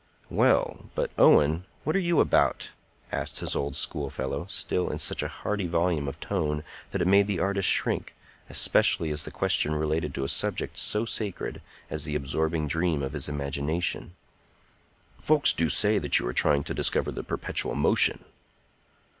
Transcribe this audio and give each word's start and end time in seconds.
"Well, 0.31 0.89
but, 0.95 1.11
Owen, 1.19 1.67
what 1.83 1.95
are 1.95 1.99
you 1.99 2.21
about?" 2.21 2.71
asked 3.11 3.39
his 3.39 3.55
old 3.55 3.75
school 3.75 4.09
fellow, 4.09 4.47
still 4.49 4.89
in 4.89 4.97
such 4.97 5.21
a 5.21 5.27
hearty 5.27 5.67
volume 5.67 6.07
of 6.07 6.19
tone 6.19 6.63
that 6.89 7.03
it 7.03 7.07
made 7.07 7.27
the 7.27 7.39
artist 7.39 7.69
shrink, 7.69 8.15
especially 8.49 9.11
as 9.11 9.25
the 9.25 9.29
question 9.29 9.75
related 9.75 10.15
to 10.15 10.23
a 10.23 10.27
subject 10.27 10.75
so 10.75 11.05
sacred 11.05 11.61
as 11.91 12.05
the 12.05 12.15
absorbing 12.15 12.67
dream 12.67 13.03
of 13.03 13.13
his 13.13 13.29
imagination. 13.29 14.15
"Folks 15.21 15.53
do 15.53 15.69
say 15.69 15.99
that 15.99 16.17
you 16.17 16.25
are 16.27 16.33
trying 16.33 16.63
to 16.63 16.73
discover 16.73 17.11
the 17.11 17.21
perpetual 17.23 17.75
motion." 17.75 18.25